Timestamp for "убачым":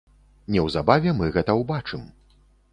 1.63-2.11